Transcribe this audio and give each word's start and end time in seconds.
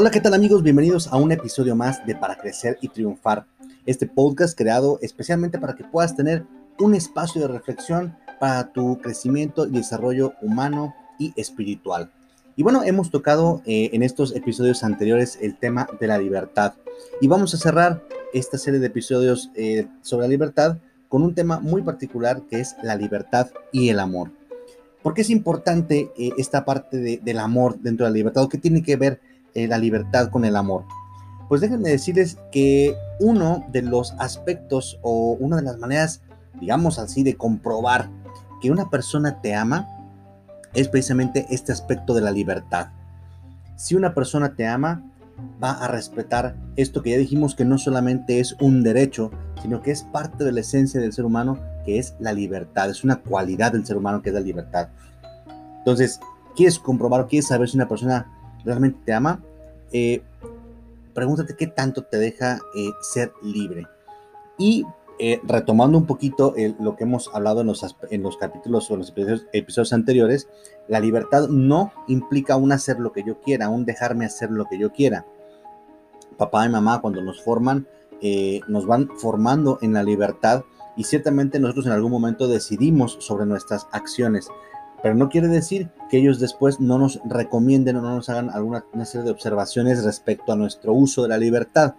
Hola, 0.00 0.12
¿qué 0.12 0.20
tal 0.20 0.34
amigos? 0.34 0.62
Bienvenidos 0.62 1.08
a 1.08 1.16
un 1.16 1.32
episodio 1.32 1.74
más 1.74 2.06
de 2.06 2.14
Para 2.14 2.38
Crecer 2.38 2.78
y 2.80 2.86
Triunfar. 2.86 3.46
Este 3.84 4.06
podcast 4.06 4.56
creado 4.56 5.00
especialmente 5.02 5.58
para 5.58 5.74
que 5.74 5.82
puedas 5.82 6.14
tener 6.14 6.46
un 6.78 6.94
espacio 6.94 7.40
de 7.40 7.48
reflexión 7.48 8.16
para 8.38 8.70
tu 8.70 9.00
crecimiento 9.00 9.66
y 9.66 9.72
desarrollo 9.72 10.34
humano 10.40 10.94
y 11.18 11.32
espiritual. 11.34 12.12
Y 12.54 12.62
bueno, 12.62 12.84
hemos 12.84 13.10
tocado 13.10 13.60
eh, 13.66 13.90
en 13.92 14.04
estos 14.04 14.36
episodios 14.36 14.84
anteriores 14.84 15.36
el 15.42 15.58
tema 15.58 15.88
de 15.98 16.06
la 16.06 16.16
libertad. 16.16 16.74
Y 17.20 17.26
vamos 17.26 17.52
a 17.54 17.58
cerrar 17.58 18.00
esta 18.32 18.56
serie 18.56 18.78
de 18.78 18.86
episodios 18.86 19.50
eh, 19.56 19.88
sobre 20.02 20.26
la 20.26 20.30
libertad 20.30 20.78
con 21.08 21.24
un 21.24 21.34
tema 21.34 21.58
muy 21.58 21.82
particular 21.82 22.42
que 22.48 22.60
es 22.60 22.76
la 22.84 22.94
libertad 22.94 23.48
y 23.72 23.88
el 23.88 23.98
amor. 23.98 24.30
¿Por 25.02 25.14
qué 25.14 25.22
es 25.22 25.30
importante 25.30 26.12
eh, 26.16 26.30
esta 26.38 26.64
parte 26.64 27.20
del 27.20 27.38
amor 27.40 27.80
dentro 27.80 28.06
de 28.06 28.12
la 28.12 28.16
libertad? 28.16 28.44
¿O 28.44 28.48
qué 28.48 28.58
tiene 28.58 28.84
que 28.84 28.94
ver 28.94 29.20
eh, 29.54 29.66
la 29.68 29.78
libertad 29.78 30.30
con 30.30 30.44
el 30.44 30.56
amor? 30.56 30.84
Pues 31.48 31.60
déjenme 31.60 31.88
decirles 31.88 32.38
que 32.52 32.94
uno 33.20 33.64
de 33.72 33.82
los 33.82 34.12
aspectos 34.18 34.98
o 35.02 35.36
una 35.40 35.56
de 35.56 35.62
las 35.62 35.78
maneras, 35.78 36.20
digamos 36.60 36.98
así, 36.98 37.22
de 37.22 37.36
comprobar 37.36 38.10
que 38.60 38.70
una 38.70 38.90
persona 38.90 39.40
te 39.40 39.54
ama 39.54 39.88
es 40.74 40.88
precisamente 40.88 41.46
este 41.50 41.72
aspecto 41.72 42.14
de 42.14 42.20
la 42.20 42.30
libertad. 42.30 42.88
Si 43.76 43.94
una 43.94 44.14
persona 44.14 44.54
te 44.54 44.66
ama, 44.66 45.02
va 45.62 45.72
a 45.72 45.88
respetar 45.88 46.56
esto 46.76 47.02
que 47.02 47.10
ya 47.10 47.16
dijimos 47.16 47.54
que 47.54 47.64
no 47.64 47.78
solamente 47.78 48.40
es 48.40 48.56
un 48.60 48.82
derecho, 48.82 49.30
sino 49.62 49.82
que 49.82 49.90
es 49.90 50.02
parte 50.02 50.44
de 50.44 50.52
la 50.52 50.60
esencia 50.60 51.00
del 51.00 51.12
ser 51.12 51.24
humano, 51.24 51.58
que 51.84 51.98
es 51.98 52.14
la 52.18 52.32
libertad, 52.32 52.90
es 52.90 53.04
una 53.04 53.16
cualidad 53.16 53.72
del 53.72 53.86
ser 53.86 53.96
humano 53.96 54.20
que 54.20 54.30
es 54.30 54.34
la 54.34 54.40
libertad. 54.40 54.88
Entonces, 55.78 56.20
¿quieres 56.56 56.78
comprobar 56.78 57.22
o 57.22 57.26
quieres 57.28 57.48
saber 57.48 57.68
si 57.68 57.76
una 57.76 57.88
persona 57.88 58.26
realmente 58.68 59.00
te 59.04 59.12
ama? 59.12 59.42
Eh, 59.92 60.22
pregúntate 61.14 61.56
qué 61.56 61.66
tanto 61.66 62.04
te 62.04 62.18
deja 62.18 62.60
eh, 62.76 62.90
ser 63.00 63.32
libre. 63.42 63.86
Y 64.58 64.84
eh, 65.18 65.40
retomando 65.42 65.98
un 65.98 66.06
poquito 66.06 66.54
lo 66.78 66.94
que 66.94 67.02
hemos 67.02 67.28
hablado 67.34 67.62
en 67.62 67.66
los, 67.66 67.84
en 68.10 68.22
los 68.22 68.36
capítulos 68.36 68.90
o 68.90 68.94
en 68.94 69.00
los 69.00 69.10
episodios, 69.10 69.46
episodios, 69.52 69.92
anteriores, 69.92 70.48
la 70.86 71.00
libertad 71.00 71.48
no 71.48 71.92
implica 72.06 72.56
un 72.56 72.72
hacer 72.72 73.00
lo 73.00 73.12
que 73.12 73.24
yo 73.24 73.40
quiera, 73.40 73.68
un 73.68 73.84
dejarme 73.84 74.24
hacer 74.24 74.50
lo 74.50 74.66
que 74.66 74.78
yo 74.78 74.92
quiera. 74.92 75.26
Papá 76.36 76.66
y 76.66 76.68
mamá 76.68 77.00
cuando 77.00 77.20
nos 77.20 77.42
forman, 77.42 77.86
eh, 78.20 78.60
nos 78.66 78.86
van 78.86 79.08
formando 79.16 79.78
en 79.80 79.92
la 79.92 80.02
libertad 80.02 80.64
y 80.96 81.04
ciertamente 81.04 81.60
nosotros 81.60 81.86
en 81.86 81.92
algún 81.92 82.10
momento 82.10 82.48
decidimos 82.48 83.16
sobre 83.20 83.46
nuestras 83.46 83.86
acciones. 83.92 84.48
Pero 85.02 85.14
no 85.14 85.28
quiere 85.28 85.48
decir 85.48 85.90
que 86.10 86.18
ellos 86.18 86.40
después 86.40 86.80
no 86.80 86.98
nos 86.98 87.20
recomienden 87.24 87.96
o 87.96 88.02
no 88.02 88.16
nos 88.16 88.28
hagan 88.28 88.50
alguna 88.50 88.84
serie 89.04 89.24
de 89.24 89.30
observaciones 89.30 90.04
respecto 90.04 90.52
a 90.52 90.56
nuestro 90.56 90.92
uso 90.92 91.22
de 91.22 91.28
la 91.28 91.38
libertad. 91.38 91.94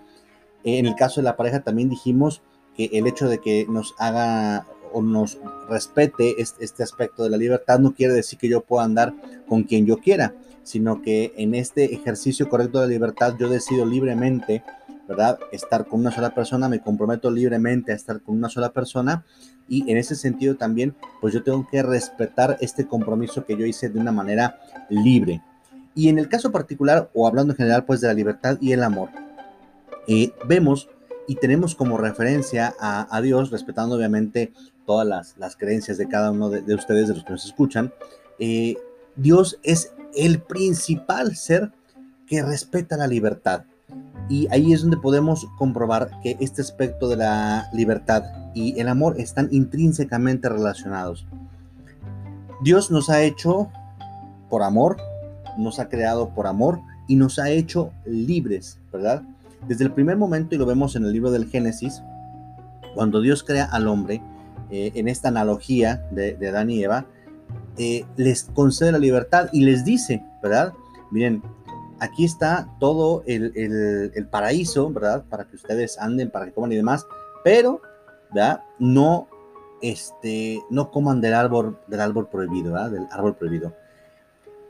En 0.64 0.86
el 0.86 0.95
caso 0.95 1.22
de 1.22 1.25
la 1.25 1.38
pareja 1.38 1.61
también 1.61 1.89
dijimos 1.89 2.42
que 2.75 2.89
el 2.94 3.08
hecho 3.08 3.30
de 3.30 3.39
que 3.39 3.66
nos 3.70 3.95
haga 3.97 4.66
o 4.92 5.02
nos 5.02 5.38
respete 5.70 6.36
este, 6.42 6.83
aspecto 6.83 7.23
de 7.23 7.30
la 7.30 7.38
libertad 7.38 7.80
no 7.80 7.94
quiere 7.94 8.14
decir 8.14 8.39
que 8.39 8.50
yo 8.50 8.61
pueda 8.61 8.86
andar 8.86 9.14
con 9.47 9.64
quien 9.64 9.86
yo 9.86 9.97
quiera, 9.97 10.33
sino 10.64 11.02
que 11.02 11.33
en 11.38 11.55
este 11.55 11.94
ejercicio 11.94 12.50
correcto 12.50 12.81
de 12.81 12.88
libertad 12.88 13.36
yo 13.39 13.50
decido 13.50 13.86
libremente, 13.86 14.64
¿verdad? 15.10 15.40
Estar 15.52 15.88
con 15.88 16.02
una 16.02 16.12
sola 16.12 16.36
persona, 16.36 16.70
me 16.70 16.82
comprometo 16.82 17.32
libremente 17.32 17.92
a 17.92 17.96
estar 17.96 18.22
con 18.22 18.38
una 18.38 18.48
sola 18.48 18.72
persona 18.72 19.26
y 19.68 19.90
en 19.92 19.98
ese 19.98 20.16
sentido 20.16 20.56
también, 20.56 20.96
pues 21.20 21.34
yo 21.34 21.42
tengo 21.42 21.68
que 21.68 21.82
respetar 21.82 22.58
este 22.62 22.88
compromiso 22.88 23.44
que 23.44 23.58
yo 23.58 23.66
hice 23.66 23.90
de 23.90 24.00
una 24.00 24.12
manera 24.12 24.60
libre. 24.88 25.42
Y 25.96 26.10
en 26.10 26.20
el 26.20 26.30
caso 26.30 26.52
particular, 26.52 27.10
o 27.16 27.28
hablando 27.28 27.54
en 27.54 27.58
general, 27.58 27.86
pues 27.86 28.02
de 28.02 28.08
la 28.08 28.14
libertad 28.14 28.60
y 28.62 28.72
el 28.72 28.84
amor, 28.84 29.10
eh, 30.08 30.32
vemos 30.48 30.89
y 31.28 31.36
tenemos 31.36 31.73
como 31.73 31.98
referencia 31.98 32.76
a, 32.80 33.22
Dios, 33.22 33.50
respetando 33.50 33.95
obviamente 33.95 34.54
todas 34.86 35.36
las, 35.38 35.56
creencias 35.56 35.98
de 35.98 36.08
cada 36.08 36.30
uno 36.32 36.50
de, 36.50 36.73
ustedes, 36.76 37.08
de 37.08 37.16
los 37.16 37.23
que 37.23 37.32
nos 37.32 37.45
escuchan, 37.45 37.92
eh, 38.38 38.76
Dios 39.16 39.60
es 39.64 39.92
el 40.16 40.39
principal 40.39 41.36
ser 41.36 41.72
que 42.28 42.44
respeta 42.44 42.95
la 42.95 43.08
libertad. 43.08 43.64
Y 44.30 44.48
ahí 44.52 44.72
es 44.72 44.82
donde 44.82 44.98
podemos 44.98 45.48
comprobar 45.58 46.12
que 46.22 46.38
este 46.40 46.62
aspecto 46.62 47.10
de 47.10 47.17
la 47.17 47.67
libertad 47.73 48.23
y 48.54 48.80
el 48.80 48.88
amor 48.88 49.20
están 49.20 49.50
intrínsecamente 49.52 50.48
relacionados. 50.50 51.26
Dios 52.62 52.92
nos 52.92 53.10
ha 53.10 53.23
hecho 53.23 53.70
por 54.50 54.64
amor, 54.64 54.98
nos 55.58 55.80
ha 55.80 55.89
creado 55.89 56.30
por 56.30 56.45
amor 56.45 56.80
y 57.08 57.16
nos 57.16 57.39
ha 57.39 57.50
hecho 57.50 57.92
libres, 58.06 58.80
¿verdad? 58.92 59.23
Desde 59.68 59.84
el 59.84 59.92
primer 59.92 60.18
momento, 60.18 60.56
y 60.56 60.58
lo 60.58 60.66
vemos 60.66 60.95
en 60.95 61.06
el 61.06 61.12
libro 61.12 61.32
del 61.32 61.48
Génesis, 61.48 62.02
cuando 62.95 63.22
Dios 63.22 63.44
crea 63.44 63.66
al 63.66 63.88
hombre, 63.88 64.22
eh, 64.72 64.92
en 64.95 65.08
esta 65.08 65.30
analogía 65.30 66.06
de, 66.12 66.38
Adán 66.48 66.70
y 66.70 66.84
Eva, 66.84 67.06
eh, 67.78 68.06
les 68.18 68.44
concede 68.44 68.92
la 68.92 69.00
libertad 69.00 69.50
y 69.52 69.62
les 69.62 69.84
dice, 69.84 70.23
¿verdad? 70.44 70.73
Miren, 71.12 71.42
aquí 71.99 72.26
está 72.26 72.70
todo 72.80 73.23
el, 73.26 74.27
paraíso, 74.30 74.89
¿verdad? 74.92 75.23
Para 75.30 75.45
que 75.45 75.55
ustedes 75.55 75.98
anden, 75.99 76.30
para 76.32 76.45
que 76.45 76.54
coman 76.54 76.71
y 76.71 76.76
demás, 76.76 77.05
pero, 77.43 77.82
¿verdad? 78.33 78.64
No, 78.80 79.27
este, 79.82 80.61
no 80.70 80.92
coman 80.92 81.21
del 81.21 81.33
árbol, 81.33 81.77
del 81.88 82.02
árbol 82.02 82.27
prohibido, 82.30 82.73
¿verdad? 82.73 82.92
Del 82.92 83.08
árbol 83.11 83.36
prohibido. 83.36 83.73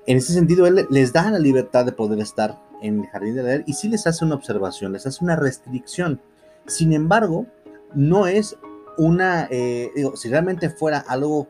En 0.05 0.17
ese 0.17 0.33
sentido, 0.33 0.65
Él 0.65 0.87
les 0.89 1.13
da 1.13 1.29
la 1.29 1.39
libertad 1.39 1.85
de 1.85 1.91
poder 1.91 2.19
estar 2.19 2.57
en 2.81 3.01
el 3.01 3.07
jardín 3.07 3.35
de 3.35 3.43
leer 3.43 3.63
y 3.67 3.73
sí 3.73 3.89
les 3.89 4.07
hace 4.07 4.25
una 4.25 4.35
observación, 4.35 4.93
les 4.93 5.05
hace 5.05 5.23
una 5.23 5.35
restricción. 5.35 6.21
Sin 6.65 6.93
embargo, 6.93 7.45
no 7.93 8.27
es 8.27 8.57
una, 8.97 9.47
eh, 9.49 9.91
digo, 9.95 10.15
si 10.15 10.29
realmente 10.29 10.69
fuera 10.69 10.99
algo 10.99 11.47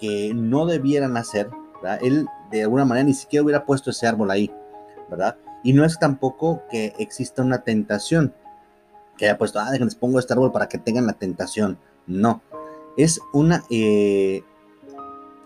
que 0.00 0.32
no 0.34 0.66
debieran 0.66 1.16
hacer, 1.16 1.50
él 2.00 2.26
de 2.50 2.62
alguna 2.62 2.84
manera 2.84 3.06
ni 3.06 3.14
siquiera 3.14 3.44
hubiera 3.44 3.64
puesto 3.64 3.90
ese 3.90 4.06
árbol 4.06 4.30
ahí, 4.30 4.50
¿verdad? 5.10 5.36
Y 5.62 5.72
no 5.72 5.84
es 5.84 5.98
tampoco 5.98 6.62
que 6.70 6.94
exista 6.98 7.42
una 7.42 7.62
tentación, 7.62 8.32
que 9.16 9.26
haya 9.26 9.38
puesto, 9.38 9.58
ah, 9.58 9.72
pongo 9.98 10.18
este 10.18 10.32
árbol 10.32 10.52
para 10.52 10.68
que 10.68 10.78
tengan 10.78 11.06
la 11.06 11.14
tentación. 11.14 11.78
No, 12.06 12.42
es 12.96 13.20
una, 13.32 13.64
eh, 13.70 14.42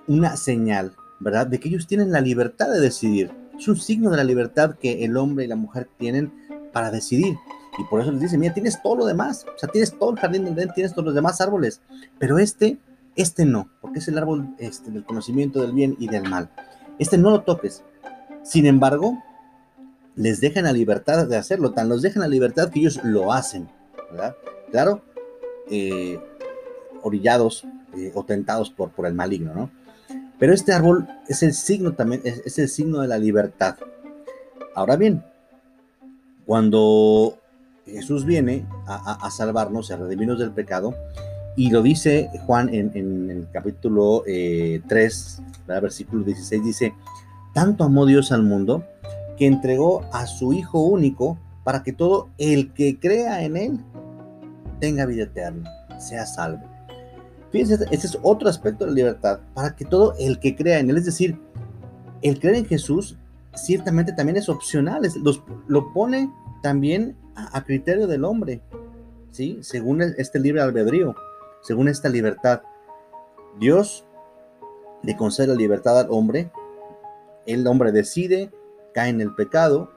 una 0.07 0.37
señal, 0.37 0.95
¿verdad? 1.21 1.47
De 1.47 1.59
que 1.59 1.69
ellos 1.69 1.87
tienen 1.87 2.13
la 2.13 2.21
libertad 2.21 2.69
de 2.71 2.81
decidir 2.81 3.43
es 3.63 3.69
un 3.69 3.77
signo 3.77 4.11
de 4.11 4.17
la 4.17 4.25
libertad 4.25 4.75
que 4.75 5.05
el 5.05 5.17
hombre 5.17 5.45
y 5.45 5.49
la 5.49 5.57
mujer 5.57 5.89
tienen 5.99 6.33
para 6.73 6.91
decidir. 6.91 7.37
Y 7.79 7.85
por 7.85 8.01
eso 8.01 8.13
les 8.13 8.21
dice, 8.21 8.39
mira, 8.39 8.53
tienes 8.53 8.83
todo 8.83 8.97
lo 8.97 9.07
demás, 9.07 9.47
o 9.55 9.59
sea, 9.59 9.69
tienes 9.69 9.97
todo 9.99 10.11
el 10.11 10.19
jardín 10.19 10.45
del 10.55 10.73
tienes 10.75 10.93
todos 10.93 11.07
los 11.07 11.15
demás 11.15 11.41
árboles, 11.41 11.81
pero 12.19 12.39
este, 12.39 12.79
este 13.17 13.47
no, 13.47 13.71
porque 13.81 14.01
es 14.01 14.09
el 14.09 14.19
árbol 14.19 14.55
este, 14.59 14.91
del 14.91 15.05
conocimiento 15.05 15.63
del 15.63 15.73
bien 15.73 15.97
y 15.99 16.09
del 16.09 16.29
mal. 16.29 16.51
Este 16.99 17.17
no 17.17 17.31
lo 17.31 17.43
toques. 17.43 17.83
Sin 18.43 18.67
embargo, 18.67 19.23
les 20.15 20.41
dejan 20.41 20.65
la 20.65 20.73
libertad 20.73 21.27
de 21.27 21.37
hacerlo, 21.37 21.73
tan 21.73 21.89
los 21.89 22.03
dejan 22.03 22.23
la 22.23 22.29
libertad 22.29 22.71
que 22.71 22.81
ellos 22.81 23.01
lo 23.03 23.33
hacen, 23.33 23.69
¿verdad? 24.11 24.37
Claro, 24.71 25.03
eh, 25.71 26.19
orillados 27.03 27.65
eh, 27.97 28.13
o 28.15 28.25
tentados 28.25 28.71
por, 28.71 28.91
por 28.91 29.07
el 29.07 29.15
maligno, 29.15 29.55
¿no? 29.55 29.71
Pero 30.43 30.55
este 30.55 30.73
árbol 30.73 31.07
es 31.29 31.45
el 31.45 31.55
signo 31.55 31.93
también, 31.93 32.23
es, 32.25 32.59
el 32.59 32.69
signo 32.69 33.01
de 33.01 33.07
la 33.07 33.17
libertad. 33.17 33.77
Ahora 34.75 34.97
bien, 34.97 35.25
cuando 36.47 37.39
Jesús 37.87 38.25
viene 38.25 38.67
a, 38.89 39.31
salvarnos, 39.31 39.93
a 39.93 39.99
redimirnos 39.99 40.41
del 40.41 40.51
pecado, 40.51 40.97
y 41.55 41.71
lo 41.71 41.81
dice 41.81 42.29
Juan 42.45 42.75
en, 42.75 43.31
el 43.31 43.47
capítulo 43.53 44.25
3, 44.25 44.27
eh, 44.27 44.83
versículo 45.81 46.25
16, 46.25 46.65
dice, 46.65 46.95
tanto 47.55 47.85
amó 47.85 48.05
Dios 48.05 48.33
al 48.33 48.43
mundo 48.43 48.85
que 49.37 49.47
entregó 49.47 50.05
a 50.13 50.27
su 50.27 50.53
Hijo 50.53 50.81
único 50.81 51.39
para 51.65 51.83
que 51.83 51.93
todo 51.93 52.29
el 52.39 52.73
que 52.73 52.99
crea 52.99 53.43
en 53.43 53.57
Él 53.57 53.81
tenga 54.81 55.07
vida 55.07 55.25
eterna, 55.25 55.71
sea 55.99 56.27
salvo. 56.27 56.63
Fíjense, 57.51 57.85
este 57.91 58.07
es 58.07 58.19
otro 58.23 58.49
aspecto 58.49 58.85
de 58.85 58.91
la 58.91 58.97
libertad, 58.97 59.41
para 59.55 59.77
que 59.77 59.85
todo 59.85 60.15
el 60.19 60.41
que 60.41 60.57
crea 60.57 60.79
en 60.79 60.91
Él, 60.91 60.97
es 60.97 61.05
decir, 61.05 61.39
el 62.23 62.41
creer 62.41 62.57
en 62.57 62.67
Jesús, 62.67 63.17
ciertamente 63.55 64.13
también 64.13 64.37
es 64.37 64.49
opcional, 64.49 65.03
lo 65.67 65.93
pone 65.93 66.33
también 66.63 67.17
a, 67.35 67.63
criterio 67.65 68.07
del 68.07 68.25
hombre, 68.25 68.63
¿sí? 69.31 69.59
Según 69.63 70.03
este 70.03 70.39
libre 70.39 70.63
albedrío, 70.63 71.15
según 71.63 71.89
esta 71.89 72.09
libertad. 72.09 72.63
Dios 73.59 74.07
le 75.03 75.17
concede 75.17 75.49
la 75.49 75.55
libertad 75.55 75.99
al 75.99 76.07
hombre, 76.11 76.51
el 77.47 77.67
hombre 77.67 77.93
decide, 77.93 78.51
cae 78.93 79.11
en 79.11 79.21
el 79.21 79.35
pecado, 79.35 79.91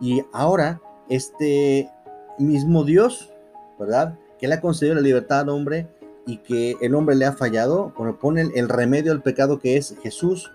y 0.00 0.22
ahora 0.32 0.80
este 1.08 1.90
mismo 2.38 2.84
Dios, 2.84 3.30
¿verdad? 3.78 4.18
Que 4.38 4.48
le 4.48 4.54
ha 4.54 4.60
concedido 4.60 4.94
la 4.94 5.00
libertad 5.00 5.40
al 5.40 5.48
hombre, 5.48 5.88
y 6.26 6.38
que 6.38 6.76
el 6.80 6.94
hombre 6.94 7.16
le 7.16 7.26
ha 7.26 7.32
fallado, 7.32 7.92
bueno, 7.96 8.18
pone 8.18 8.42
el 8.54 8.68
remedio 8.68 9.12
al 9.12 9.22
pecado 9.22 9.58
que 9.58 9.76
es 9.76 9.96
Jesús. 10.02 10.52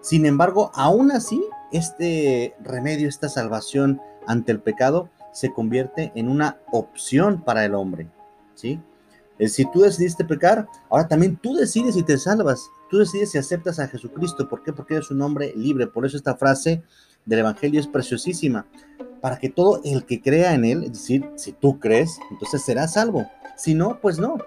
Sin 0.00 0.24
embargo, 0.24 0.70
aún 0.74 1.10
así, 1.10 1.42
este 1.72 2.54
remedio, 2.60 3.08
esta 3.08 3.28
salvación 3.28 4.00
ante 4.26 4.52
el 4.52 4.60
pecado 4.60 5.08
se 5.32 5.52
convierte 5.52 6.12
en 6.14 6.28
una 6.28 6.58
opción 6.72 7.42
para 7.42 7.64
el 7.64 7.74
hombre, 7.74 8.08
¿sí? 8.54 8.80
Si 9.48 9.70
tú 9.70 9.80
decidiste 9.80 10.24
pecar, 10.24 10.68
ahora 10.90 11.08
también 11.08 11.36
tú 11.36 11.54
decides 11.54 11.94
si 11.94 12.02
te 12.02 12.18
salvas, 12.18 12.70
tú 12.90 12.98
decides 12.98 13.30
si 13.30 13.38
aceptas 13.38 13.78
a 13.78 13.88
Jesucristo. 13.88 14.48
¿Por 14.48 14.62
qué? 14.62 14.72
Porque 14.72 14.94
eres 14.94 15.10
un 15.10 15.22
hombre 15.22 15.52
libre. 15.56 15.86
Por 15.86 16.04
eso 16.04 16.16
esta 16.16 16.36
frase 16.36 16.82
del 17.24 17.38
Evangelio 17.38 17.80
es 17.80 17.86
preciosísima. 17.86 18.66
Para 19.20 19.38
que 19.38 19.48
todo 19.48 19.80
el 19.84 20.04
que 20.04 20.20
crea 20.20 20.54
en 20.54 20.64
Él, 20.64 20.84
es 20.84 20.92
decir, 20.92 21.30
si 21.36 21.52
tú 21.52 21.78
crees, 21.78 22.18
entonces 22.30 22.62
serás 22.62 22.94
salvo. 22.94 23.26
Si 23.56 23.74
no, 23.74 23.98
pues 24.00 24.18
no. 24.18 24.38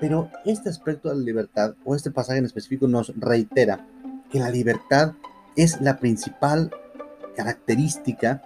Pero 0.00 0.30
este 0.44 0.68
aspecto 0.68 1.08
de 1.08 1.16
la 1.16 1.22
libertad, 1.22 1.74
o 1.84 1.94
este 1.94 2.10
pasaje 2.10 2.38
en 2.38 2.44
específico, 2.44 2.88
nos 2.88 3.12
reitera 3.16 3.86
que 4.30 4.38
la 4.38 4.50
libertad 4.50 5.12
es 5.56 5.80
la 5.80 5.98
principal 5.98 6.70
característica 7.36 8.42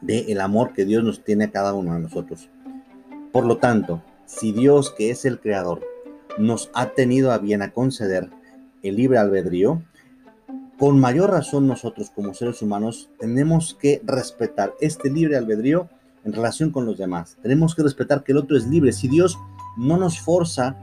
del 0.00 0.40
amor 0.40 0.72
que 0.72 0.84
Dios 0.84 1.02
nos 1.02 1.24
tiene 1.24 1.44
a 1.44 1.50
cada 1.50 1.74
uno 1.74 1.94
de 1.94 2.00
nosotros. 2.00 2.48
Por 3.32 3.44
lo 3.44 3.58
tanto, 3.58 4.02
si 4.28 4.52
Dios, 4.52 4.90
que 4.90 5.10
es 5.10 5.24
el 5.24 5.40
creador, 5.40 5.80
nos 6.38 6.70
ha 6.74 6.90
tenido 6.90 7.32
a 7.32 7.38
bien 7.38 7.62
a 7.62 7.72
conceder 7.72 8.28
el 8.82 8.96
libre 8.96 9.18
albedrío, 9.18 9.82
con 10.78 11.00
mayor 11.00 11.30
razón 11.30 11.66
nosotros 11.66 12.10
como 12.10 12.34
seres 12.34 12.62
humanos 12.62 13.08
tenemos 13.18 13.74
que 13.74 14.00
respetar 14.04 14.74
este 14.80 15.10
libre 15.10 15.36
albedrío 15.36 15.88
en 16.24 16.32
relación 16.32 16.70
con 16.70 16.84
los 16.84 16.98
demás. 16.98 17.36
Tenemos 17.42 17.74
que 17.74 17.82
respetar 17.82 18.22
que 18.22 18.32
el 18.32 18.38
otro 18.38 18.56
es 18.56 18.66
libre. 18.66 18.92
Si 18.92 19.08
Dios 19.08 19.36
no 19.76 19.96
nos 19.96 20.20
forza 20.20 20.76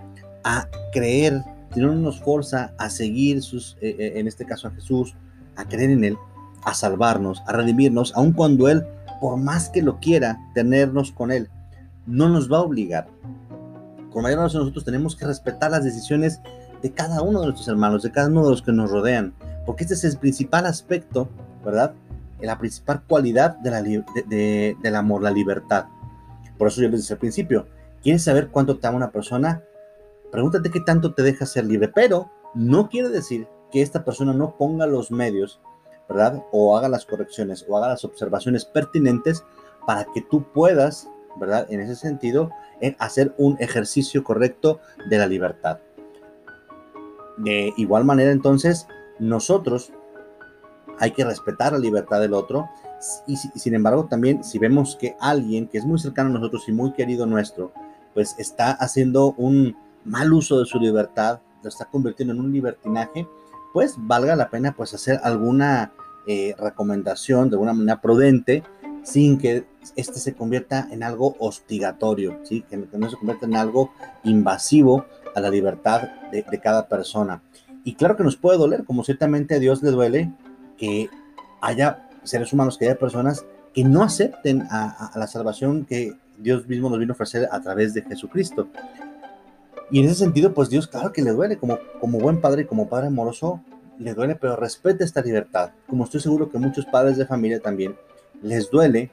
a 0.44 0.68
creer, 0.92 1.44
si 1.74 1.80
no 1.80 1.94
nos 1.94 2.20
forza 2.20 2.74
a 2.78 2.90
seguir 2.90 3.42
sus, 3.42 3.78
eh, 3.80 3.96
eh, 3.98 4.14
en 4.16 4.28
este 4.28 4.46
caso 4.46 4.68
a 4.68 4.72
Jesús, 4.72 5.16
a 5.56 5.66
creer 5.66 5.92
en 5.92 6.04
Él, 6.04 6.18
a 6.64 6.74
salvarnos, 6.74 7.44
a 7.46 7.54
redimirnos, 7.54 8.12
aun 8.16 8.34
cuando 8.34 8.68
Él, 8.68 8.84
por 9.22 9.38
más 9.38 9.70
que 9.70 9.82
lo 9.82 10.00
quiera, 10.00 10.40
tenernos 10.56 11.12
con 11.12 11.32
Él, 11.32 11.48
no 12.06 12.30
nos 12.30 12.52
va 12.52 12.58
a 12.58 12.62
obligar. 12.62 13.08
Con 14.12 14.24
mayor 14.24 14.40
razón 14.40 14.62
nosotros 14.62 14.86
tenemos 14.86 15.16
que 15.16 15.26
respetar 15.26 15.72
las 15.72 15.84
decisiones 15.84 16.40
de 16.82 16.92
cada 16.92 17.22
uno 17.22 17.40
de 17.40 17.48
nuestros 17.48 17.68
hermanos, 17.68 18.04
de 18.04 18.12
cada 18.12 18.28
uno 18.28 18.44
de 18.44 18.52
los 18.52 18.62
que 18.62 18.72
nos 18.72 18.92
rodean, 18.92 19.34
porque 19.66 19.84
este 19.84 19.96
es 19.96 20.04
el 20.04 20.18
principal 20.18 20.66
aspecto, 20.66 21.28
¿verdad? 21.64 21.94
La 22.40 22.58
principal 22.58 23.02
cualidad 23.08 23.58
del 23.58 24.96
amor, 24.96 25.24
la 25.24 25.32
libertad. 25.32 25.86
Por 26.58 26.68
eso 26.68 26.82
yo 26.82 26.90
les 26.90 27.02
decía 27.02 27.16
al 27.16 27.20
principio, 27.20 27.68
¿quieres 28.04 28.24
saber 28.24 28.50
cuánto 28.50 28.78
te 28.78 28.88
ama 28.88 28.98
una 28.98 29.12
persona? 29.12 29.64
Pregúntate 30.32 30.70
qué 30.70 30.80
tanto 30.80 31.14
te 31.14 31.24
deja 31.24 31.46
ser 31.46 31.66
libre, 31.66 31.88
pero 31.88 32.30
no 32.54 32.88
quiere 32.88 33.10
decir 33.10 33.48
que 33.72 33.82
esta 33.82 34.06
persona 34.06 34.32
no 34.34 34.56
ponga 34.58 34.86
los 34.86 35.12
medios, 35.12 35.60
¿verdad? 36.08 36.44
O 36.52 36.78
haga 36.78 36.88
las 36.88 37.06
correcciones 37.06 37.66
o 37.68 37.78
haga 37.78 37.90
las 37.90 38.06
observaciones 38.06 38.64
pertinentes 38.64 39.44
para 39.88 40.06
que 40.14 40.22
tú 40.22 40.44
puedas, 40.54 41.10
¿verdad? 41.40 41.68
En 41.70 41.80
ese 41.80 41.96
sentido, 41.96 42.50
hacer 43.00 43.34
un 43.38 43.58
ejercicio 43.60 44.24
correcto 44.24 44.80
de 45.10 45.18
la 45.18 45.28
libertad. 45.28 45.80
De 47.38 47.74
igual 47.78 48.06
manera, 48.06 48.32
entonces, 48.32 48.88
nosotros 49.20 49.92
hay 51.00 51.12
que 51.12 51.26
respetar 51.26 51.74
la 51.74 51.80
libertad 51.80 52.20
del 52.20 52.34
otro 52.34 52.70
y, 53.28 53.36
sin 53.36 53.76
embargo 53.76 54.06
también 54.06 54.44
si 54.44 54.60
vemos 54.60 54.96
que 54.96 55.16
alguien 55.20 55.68
que 55.68 55.78
es 55.78 55.86
muy 55.86 56.00
cercano 56.00 56.30
a 56.30 56.34
nosotros 56.34 56.64
y 56.68 56.72
muy 56.72 56.94
querido 56.94 57.26
nuestro, 57.26 57.74
pues 58.14 58.36
está 58.38 58.72
haciendo 58.72 59.34
un 59.38 59.76
mal 60.06 60.32
uso 60.32 60.60
de 60.60 60.66
su 60.66 60.80
libertad, 60.80 61.42
lo 61.62 61.70
está 61.70 61.86
convirtiendo 61.86 62.34
en 62.34 62.40
un 62.40 62.52
libertinaje, 62.52 63.28
pues 63.74 63.96
valga 63.98 64.36
la 64.36 64.50
pena 64.50 64.74
pues 64.76 64.94
hacer 64.94 65.20
alguna 65.24 65.92
eh, 66.28 66.56
recomendación 66.58 67.50
de 67.50 67.56
alguna 67.56 67.74
manera 67.74 68.02
prudente 68.02 68.64
sin 69.06 69.38
que 69.38 69.66
este 69.96 70.20
se 70.20 70.34
convierta 70.34 70.88
en 70.92 71.04
algo 71.04 71.36
hostigatorio, 71.40 72.40
¿sí? 72.44 72.64
que 72.64 72.76
no 72.78 73.10
se 73.10 73.16
convierta 73.16 73.46
en 73.46 73.56
algo 73.56 73.92
invasivo 74.24 75.06
a 75.36 75.40
la 75.40 75.50
libertad 75.50 76.10
de, 76.32 76.44
cada 76.62 76.88
persona. 76.88 77.42
Y 77.84 77.94
claro 77.94 78.18
que 78.18 78.24
nos 78.24 78.36
puede 78.36 78.58
doler, 78.58 78.84
como 78.84 79.04
ciertamente 79.04 79.56
a 79.56 79.60
Dios 79.60 79.84
le 79.84 79.92
duele 79.92 80.32
que 80.78 81.10
haya 81.62 82.10
seres 82.24 82.52
humanos, 82.52 82.78
que 82.78 82.86
haya 82.86 82.98
personas 82.98 83.46
que 83.74 83.84
no 83.84 84.02
acepten 84.02 84.68
la 84.70 85.28
salvación 85.28 85.86
que 85.86 86.14
Dios 86.40 86.68
mismo 86.68 86.90
nos 86.90 86.98
vino 86.98 87.12
a 87.12 87.16
ofrecer 87.16 87.48
a 87.52 87.62
través 87.62 87.94
de 87.94 88.02
Jesucristo. 88.02 88.68
Y 89.92 90.00
en 90.00 90.06
ese 90.06 90.16
sentido, 90.16 90.54
pues 90.54 90.70
Dios, 90.70 90.88
claro 90.88 91.14
que 91.14 91.22
le 91.22 91.32
duele, 91.32 91.58
como, 91.58 91.78
como 92.00 92.18
buen 92.18 92.42
padre 92.42 92.64
y 92.64 92.66
como 92.66 92.90
padre 92.90 93.08
amoroso, 93.08 93.62
le 94.00 94.14
duele, 94.14 94.36
pero 94.36 94.56
respeta 94.56 95.04
esta 95.04 95.22
libertad. 95.22 95.72
Como 95.88 96.06
estoy 96.06 96.22
seguro 96.22 96.50
que 96.50 96.58
muchos 96.58 96.86
padres 96.86 97.18
de 97.18 97.26
familia 97.26 97.60
también 97.60 97.96
les 98.46 98.70
duele 98.70 99.12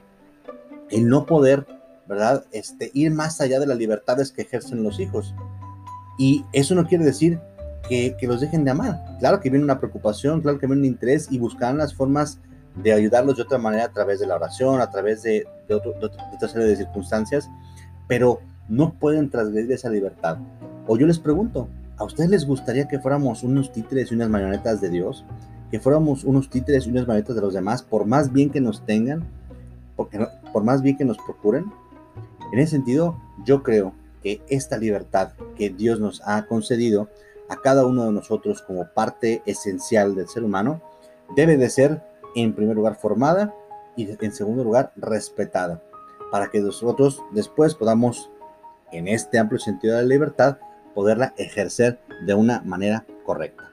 el 0.89 1.09
no 1.09 1.25
poder, 1.25 1.65
¿verdad? 2.07 2.45
Este, 2.51 2.91
ir 2.93 3.11
más 3.11 3.41
allá 3.41 3.59
de 3.59 3.65
las 3.65 3.77
libertades 3.77 4.31
que 4.31 4.43
ejercen 4.43 4.83
los 4.83 4.99
hijos. 4.99 5.33
Y 6.19 6.45
eso 6.53 6.75
no 6.75 6.85
quiere 6.85 7.03
decir 7.03 7.39
que, 7.89 8.15
los 8.21 8.41
dejen 8.41 8.63
de 8.63 8.71
amar. 8.71 9.03
Claro 9.19 9.39
que 9.39 9.49
viene 9.49 9.65
una 9.65 9.79
preocupación, 9.79 10.41
claro 10.41 10.59
que 10.59 10.67
viene 10.67 10.81
un 10.81 10.85
interés 10.85 11.27
y 11.31 11.39
buscan 11.39 11.77
las 11.77 11.93
formas 11.93 12.39
de 12.75 12.93
ayudarlos 12.93 13.37
de 13.37 13.43
otra 13.43 13.57
manera 13.57 13.85
a 13.85 13.91
través 13.91 14.19
de 14.19 14.27
la 14.27 14.35
oración, 14.35 14.81
a 14.81 14.89
través 14.89 15.23
de, 15.23 15.45
de, 15.67 15.75
otra 15.75 16.47
serie 16.47 16.67
de 16.67 16.75
circunstancias, 16.75 17.49
pero 18.07 18.39
no 18.69 18.93
pueden 18.93 19.29
transgredir 19.29 19.71
esa 19.71 19.89
libertad. 19.89 20.37
O 20.87 20.97
yo 20.97 21.07
les 21.07 21.19
pregunto, 21.19 21.67
¿a 21.97 22.03
ustedes 22.03 22.29
les 22.29 22.45
gustaría 22.45 22.87
que 22.87 22.99
fuéramos 22.99 23.43
unos 23.43 23.71
títeres 23.71 24.11
y 24.11 24.15
unas 24.15 24.29
marionetas 24.29 24.79
de 24.79 24.89
Dios? 24.89 25.25
Que 25.73 25.79
fuéramos 25.79 26.23
unos 26.23 26.51
títeres 26.51 26.85
y 26.85 26.91
unas 26.91 27.07
marionetas 27.07 27.35
de 27.35 27.41
los 27.41 27.55
demás, 27.55 27.81
por 27.81 28.05
más 28.05 28.31
bien 28.31 28.51
que 28.51 28.61
nos 28.61 28.85
tengan, 28.85 29.23
porque, 29.95 30.23
por 30.51 30.63
más 30.63 30.83
bien 30.83 30.95
que 30.95 31.03
nos 31.03 31.17
procuren. 31.17 31.65
En 32.51 32.59
ese 32.59 32.73
sentido, 32.73 33.19
yo 33.43 33.63
creo 33.63 33.95
que 34.21 34.43
esta 34.49 34.77
libertad 34.77 35.31
que 35.55 35.71
Dios 35.71 35.99
nos 35.99 36.21
ha 36.27 36.45
concedido 36.45 37.09
a 37.49 37.55
cada 37.55 37.87
uno 37.87 38.05
de 38.05 38.11
nosotros 38.11 38.61
como 38.61 38.85
parte 38.93 39.41
esencial 39.47 40.13
del 40.13 40.27
ser 40.27 40.43
humano 40.43 40.79
debe 41.35 41.57
de 41.57 41.71
ser 41.71 42.03
en 42.35 42.53
primer 42.53 42.75
lugar 42.75 42.99
formada 42.99 43.51
y 43.95 44.07
en 44.07 44.31
segundo 44.31 44.63
lugar 44.63 44.93
respetada 44.95 45.81
para 46.31 46.51
que 46.51 46.59
nosotros 46.59 47.23
después 47.31 47.73
podamos 47.73 48.29
en 48.91 49.07
este 49.07 49.39
amplio 49.39 49.59
sentido 49.59 49.95
de 49.95 50.03
la 50.03 50.07
libertad 50.07 50.59
poderla 50.93 51.33
ejercer 51.35 51.99
de 52.27 52.35
una 52.35 52.61
manera 52.61 53.07
correcta. 53.25 53.71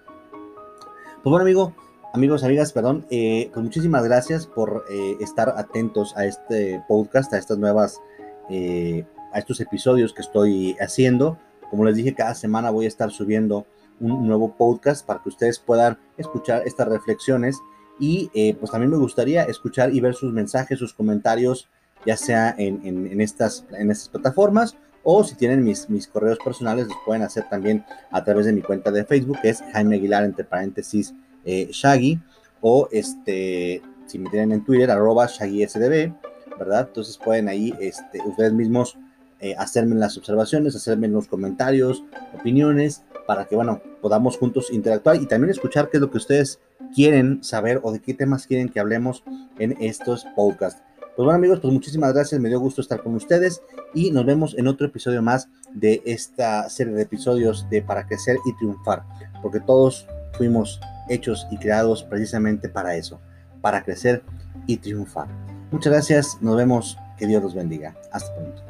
Pues 1.22 1.30
bueno 1.30 1.42
amigo, 1.42 1.74
amigos, 2.12 2.44
amigas, 2.44 2.72
perdón, 2.72 3.06
eh, 3.10 3.50
pues 3.52 3.64
muchísimas 3.64 4.04
gracias 4.04 4.46
por 4.46 4.84
eh, 4.90 5.16
estar 5.20 5.54
atentos 5.56 6.16
a 6.16 6.24
este 6.24 6.82
podcast, 6.88 7.32
a 7.32 7.38
estas 7.38 7.58
nuevas 7.58 8.00
eh, 8.48 9.04
a 9.32 9.38
estos 9.38 9.60
episodios 9.60 10.12
que 10.12 10.22
estoy 10.22 10.76
haciendo. 10.80 11.38
Como 11.70 11.84
les 11.84 11.94
dije, 11.94 12.14
cada 12.14 12.34
semana 12.34 12.70
voy 12.70 12.86
a 12.86 12.88
estar 12.88 13.12
subiendo 13.12 13.64
un 14.00 14.26
nuevo 14.26 14.56
podcast 14.56 15.06
para 15.06 15.22
que 15.22 15.28
ustedes 15.28 15.58
puedan 15.60 15.98
escuchar 16.16 16.62
estas 16.66 16.88
reflexiones 16.88 17.58
y 18.00 18.30
eh, 18.34 18.56
pues 18.58 18.72
también 18.72 18.90
me 18.90 18.96
gustaría 18.96 19.44
escuchar 19.44 19.94
y 19.94 20.00
ver 20.00 20.14
sus 20.14 20.32
mensajes, 20.32 20.78
sus 20.78 20.94
comentarios, 20.94 21.68
ya 22.04 22.16
sea 22.16 22.54
en, 22.58 22.80
en, 22.84 23.20
estas, 23.20 23.66
en 23.70 23.90
estas 23.90 24.08
plataformas 24.08 24.76
o 25.02 25.22
si 25.22 25.36
tienen 25.36 25.62
mis, 25.62 25.88
mis 25.88 26.08
correos 26.08 26.38
personales, 26.42 26.88
los 26.88 26.96
pueden 27.04 27.22
hacer 27.22 27.48
también 27.48 27.84
a 28.10 28.24
través 28.24 28.46
de 28.46 28.52
mi 28.52 28.62
cuenta 28.62 28.90
de 28.90 29.04
Facebook, 29.04 29.38
que 29.42 29.50
es 29.50 29.62
Jaime 29.72 29.96
Aguilar, 29.96 30.24
entre 30.24 30.44
paréntesis, 30.44 31.14
eh, 31.44 31.68
Shaggy, 31.70 32.20
o 32.60 32.88
este, 32.92 33.82
si 34.06 34.18
me 34.18 34.30
tienen 34.30 34.52
en 34.52 34.64
Twitter, 34.64 34.90
arroba 34.90 35.26
ShaggySDB, 35.26 36.12
¿verdad? 36.58 36.86
Entonces 36.88 37.18
pueden 37.18 37.48
ahí 37.48 37.74
este, 37.80 38.20
ustedes 38.26 38.52
mismos 38.52 38.98
eh, 39.40 39.54
hacerme 39.56 39.94
las 39.94 40.18
observaciones, 40.18 40.76
hacerme 40.76 41.08
los 41.08 41.26
comentarios, 41.26 42.04
opiniones, 42.38 43.02
para 43.26 43.46
que, 43.46 43.56
bueno, 43.56 43.80
podamos 44.02 44.36
juntos 44.36 44.70
interactuar 44.70 45.16
y 45.16 45.26
también 45.26 45.50
escuchar 45.50 45.88
qué 45.88 45.96
es 45.96 46.00
lo 46.00 46.10
que 46.10 46.18
ustedes 46.18 46.60
quieren 46.94 47.42
saber 47.42 47.80
o 47.82 47.92
de 47.92 48.00
qué 48.00 48.12
temas 48.12 48.46
quieren 48.46 48.68
que 48.68 48.80
hablemos 48.80 49.24
en 49.58 49.76
estos 49.80 50.26
podcasts. 50.36 50.82
Pues 51.16 51.24
bueno 51.24 51.36
amigos, 51.36 51.60
pues 51.60 51.72
muchísimas 51.72 52.12
gracias, 52.12 52.40
me 52.40 52.48
dio 52.48 52.60
gusto 52.60 52.80
estar 52.80 53.02
con 53.02 53.14
ustedes 53.14 53.62
y 53.94 54.10
nos 54.10 54.24
vemos 54.24 54.56
en 54.56 54.68
otro 54.68 54.86
episodio 54.86 55.22
más 55.22 55.48
de 55.74 56.02
esta 56.04 56.68
serie 56.70 56.94
de 56.94 57.02
episodios 57.02 57.68
de 57.68 57.82
Para 57.82 58.06
Crecer 58.06 58.36
y 58.46 58.56
Triunfar, 58.56 59.04
porque 59.42 59.60
todos 59.60 60.06
fuimos 60.32 60.80
hechos 61.10 61.46
y 61.50 61.58
creados 61.58 62.02
precisamente 62.02 62.68
para 62.68 62.96
eso, 62.96 63.20
para 63.60 63.82
crecer 63.82 64.22
y 64.66 64.78
triunfar. 64.78 65.28
Muchas 65.70 65.92
gracias, 65.92 66.38
nos 66.40 66.56
vemos, 66.56 66.96
que 67.18 67.26
Dios 67.26 67.42
los 67.42 67.54
bendiga. 67.54 67.94
Hasta 68.10 68.34
pronto. 68.34 68.69